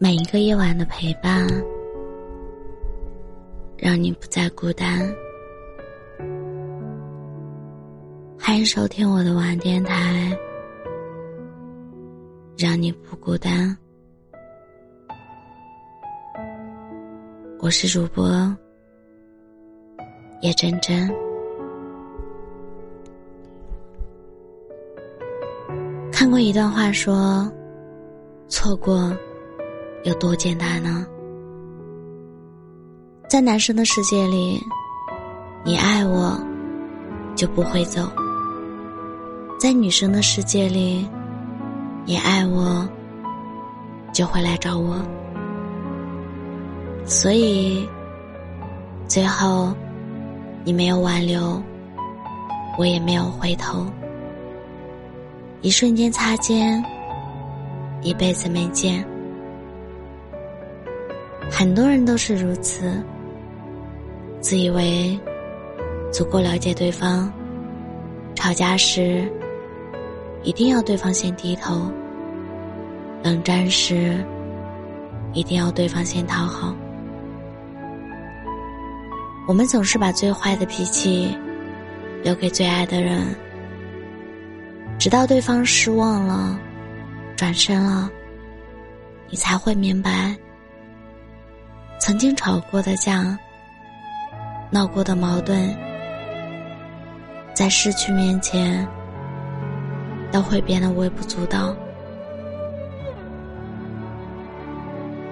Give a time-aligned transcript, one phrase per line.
[0.00, 1.44] 每一个夜晚的陪伴，
[3.76, 5.12] 让你不再孤单。
[8.38, 10.38] 欢迎收听我的晚电台，
[12.56, 13.76] 让你不孤单。
[17.58, 18.30] 我是主播
[20.42, 21.12] 叶真真。
[26.12, 27.52] 看过一段话，说
[28.46, 29.12] 错过。
[30.04, 31.04] 有多简单呢？
[33.28, 34.58] 在男生的世界里，
[35.64, 36.38] 你爱我
[37.34, 38.04] 就不会走；
[39.58, 41.06] 在女生的世界里，
[42.06, 42.88] 你爱我
[44.14, 44.96] 就会来找我。
[47.04, 47.86] 所以，
[49.06, 49.74] 最后
[50.64, 51.62] 你没有挽留，
[52.78, 53.84] 我也没有回头，
[55.60, 56.82] 一瞬间擦肩，
[58.00, 59.04] 一辈子没见。
[61.50, 63.02] 很多人都是如此，
[64.40, 65.18] 自以为
[66.12, 67.32] 足够了解对方，
[68.34, 69.30] 吵架时
[70.42, 71.90] 一定要对方先低头，
[73.22, 74.24] 冷战时
[75.32, 76.74] 一定要对方先讨好。
[79.48, 81.36] 我们总是把最坏的脾气
[82.22, 83.34] 留给最爱的人，
[84.98, 86.58] 直到对方失望了，
[87.36, 88.10] 转身了，
[89.30, 90.36] 你才会明白。
[92.08, 93.38] 曾经吵过的架，
[94.70, 95.76] 闹过的矛盾，
[97.52, 98.88] 在失去面前，
[100.32, 101.76] 都会变得微不足道。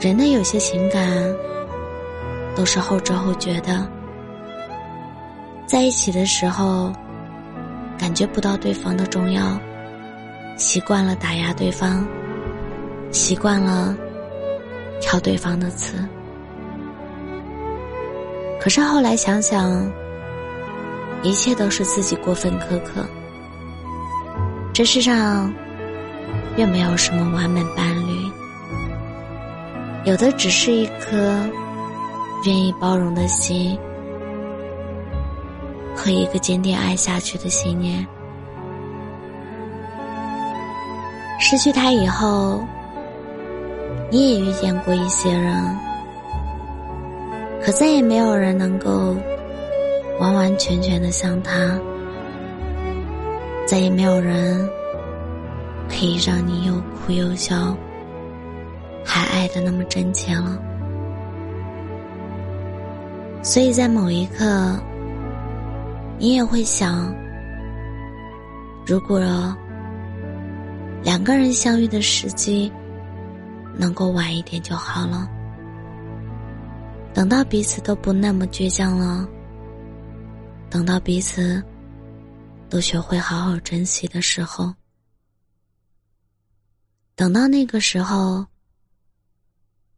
[0.00, 1.06] 人的有些情感，
[2.56, 3.86] 都是后知后觉的。
[5.66, 6.90] 在一起的时候，
[7.98, 9.60] 感觉不到对方的重要，
[10.56, 12.02] 习惯了打压对方，
[13.10, 13.94] 习惯了
[15.02, 16.02] 挑对方的刺。
[18.62, 19.90] 可是后来想想，
[21.20, 23.04] 一切都是自己过分苛刻。
[24.72, 25.52] 这世上，
[26.54, 28.30] 并没有什么完美伴侣，
[30.04, 31.36] 有的只是一颗
[32.46, 33.76] 愿意包容的心
[35.96, 38.06] 和一个坚定爱下去的信念。
[41.40, 42.64] 失去他以后，
[44.08, 45.91] 你也遇见过一些人。
[47.64, 49.16] 可再也没有人能够
[50.18, 51.78] 完完全全的像他，
[53.66, 54.68] 再也没有人
[55.88, 57.76] 可以让你又哭又笑，
[59.04, 60.58] 还爱的那么真切了。
[63.44, 64.76] 所以在某一刻，
[66.18, 67.14] 你也会想：
[68.84, 69.20] 如果
[71.04, 72.72] 两个人相遇的时机
[73.76, 75.28] 能够晚一点就好了。
[77.14, 79.28] 等到彼此都不那么倔强了，
[80.70, 81.62] 等到彼此
[82.68, 84.72] 都学会好好珍惜的时候，
[87.14, 88.44] 等到那个时候，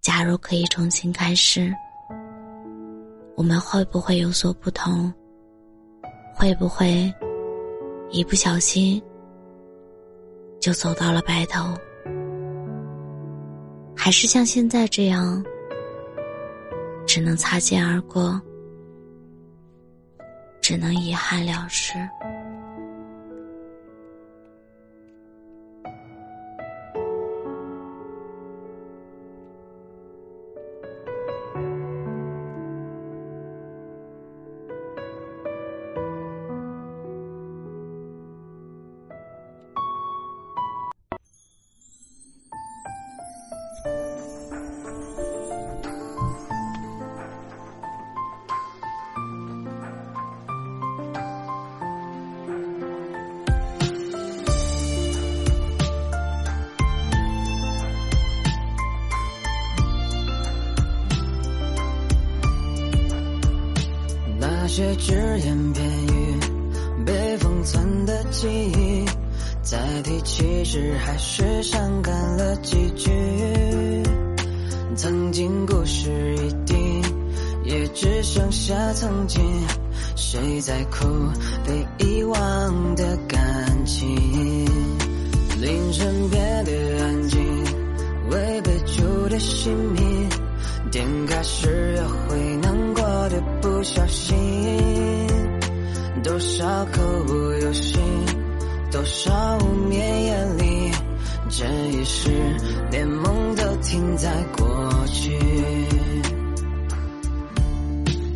[0.00, 1.74] 假如可以重新开始，
[3.36, 5.12] 我们会不会有所不同？
[6.32, 7.12] 会不会
[8.10, 9.02] 一不小心
[10.60, 11.76] 就走到了白头？
[13.96, 15.44] 还是像现在这样？
[17.12, 18.40] 只能擦肩而过，
[20.60, 21.94] 只能遗憾了事。
[64.70, 66.38] 些只言片语，
[67.04, 69.04] 被封存的记忆，
[69.62, 73.10] 再提起时还是伤感了几句。
[74.94, 77.02] 曾经故事已定，
[77.64, 79.42] 也只剩下曾经。
[80.14, 81.04] 谁在哭？
[81.66, 84.08] 被遗忘的感情。
[85.60, 87.40] 凌晨变得安静，
[88.30, 90.28] 未被住的姓名，
[90.92, 92.89] 点开时又会能
[96.22, 98.00] 多少口不由心，
[98.90, 100.90] 多少无眠夜里，
[101.48, 102.30] 这一世
[102.90, 104.66] 连梦都停在过
[105.06, 105.38] 去。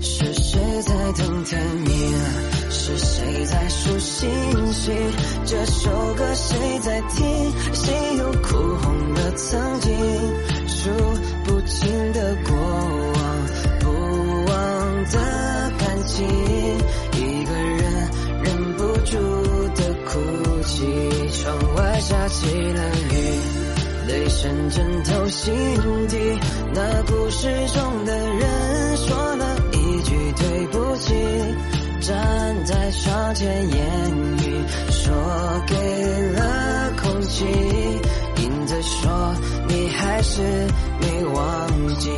[0.00, 2.14] 是谁在等天明？
[2.70, 4.28] 是谁在数星
[4.72, 4.94] 星？
[5.44, 7.52] 这首歌谁在听？
[7.72, 9.92] 谁又哭红了曾经？
[10.66, 10.90] 数
[11.44, 12.56] 不清的过
[13.14, 13.22] 往，
[13.80, 13.86] 不
[14.46, 16.26] 忘的感情，
[17.12, 17.63] 一个人
[22.34, 23.14] 起了雨，
[24.08, 25.54] 雷声震透心
[26.08, 26.18] 底。
[26.74, 31.14] 那故事中的人说了一句对不起，
[32.00, 35.14] 站在窗前，言语说
[35.68, 35.74] 给
[36.32, 37.44] 了空气，
[38.42, 39.34] 影子说
[39.68, 40.42] 你还是
[41.00, 42.10] 没忘记。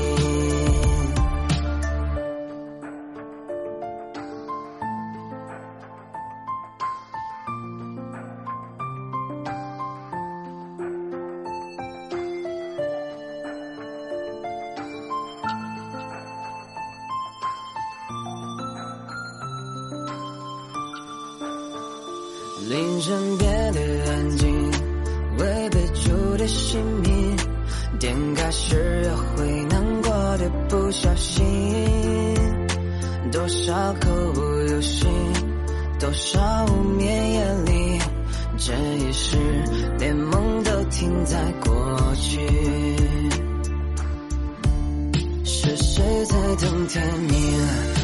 [22.69, 23.81] 凌晨变得
[24.11, 24.71] 安静，
[25.39, 27.37] 未备注的姓名，
[28.01, 31.45] 点开时又会难过的不小心，
[33.31, 35.09] 多少口不留心，
[36.01, 38.01] 多少无眠夜里，
[38.59, 39.37] 这一世
[40.01, 42.41] 连梦都停在过去。
[45.45, 47.37] 是谁在等天明？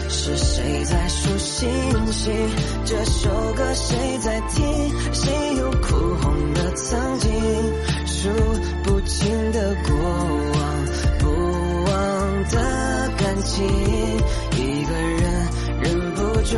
[0.09, 1.62] 是谁在数星
[2.85, 4.65] 这首歌谁在听？
[5.13, 7.33] 谁又哭红了曾经？
[8.07, 8.29] 数
[8.85, 9.97] 不清的过
[10.55, 10.87] 往，
[11.19, 11.27] 不
[11.85, 13.67] 忘的感情，
[14.53, 15.49] 一个人
[15.81, 16.57] 忍不住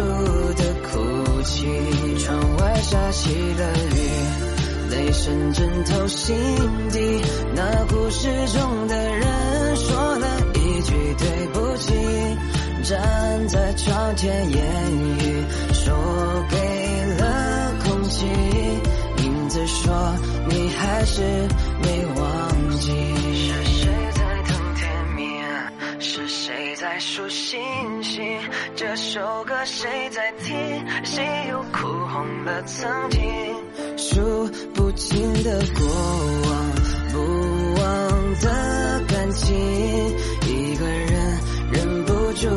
[0.52, 1.66] 的哭泣。
[2.18, 6.36] 窗外下起了雨，泪声震透心
[6.90, 7.22] 底。
[7.54, 10.26] 那故事中的人说了
[10.56, 11.94] 一句对不起。
[12.84, 15.94] 站在窗前，言语说
[16.50, 16.56] 给
[17.16, 18.26] 了空气，
[19.24, 20.14] 影子说
[20.50, 21.22] 你还是
[21.82, 22.92] 没忘记。
[23.34, 25.24] 是谁在等天明？
[25.98, 27.58] 是谁在数星
[28.02, 28.22] 星？
[28.76, 30.54] 这首歌谁在听？
[31.04, 33.20] 谁又哭红了曾经？
[33.96, 34.20] 数
[34.74, 35.86] 不清的过
[36.50, 36.52] 往，
[37.12, 37.18] 不
[37.80, 39.56] 忘的感情，
[40.46, 41.13] 一个人
[42.44, 42.50] 住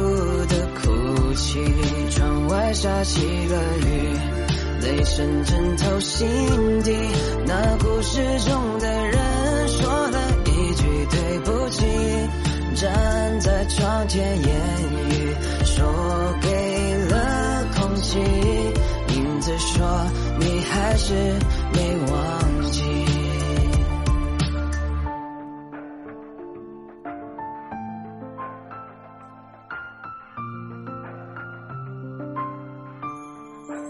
[0.47, 1.63] 的哭泣，
[2.09, 4.17] 窗外下起了雨，
[4.81, 6.27] 泪声震透心
[6.83, 6.91] 底。
[7.45, 11.85] 那故事中的人说了一句对不起，
[12.75, 14.55] 站在窗前，言
[15.09, 15.85] 语说
[16.41, 18.19] 给了空气，
[19.15, 20.05] 影子说
[20.37, 21.13] 你还是。